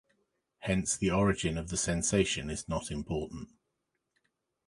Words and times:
Hence, 0.61 0.97
the 0.97 1.11
origin 1.11 1.59
of 1.59 1.69
the 1.69 1.77
sensation 1.77 2.49
is 2.49 2.67
not 2.67 2.89
important. 2.89 3.49